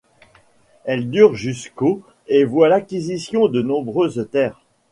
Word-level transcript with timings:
Elle 0.83 1.11
dure 1.11 1.35
jusqu'au 1.35 2.01
et 2.25 2.43
voit 2.43 2.69
l'acquisition 2.69 3.47
de 3.49 3.61
nombreuses 3.61 4.27
terres. 4.31 4.59